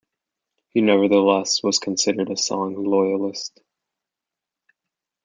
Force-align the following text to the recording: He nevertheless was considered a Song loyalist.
He 0.69 0.81
nevertheless 0.81 1.61
was 1.61 1.77
considered 1.77 2.31
a 2.31 2.35
Song 2.35 2.73
loyalist. 2.73 3.59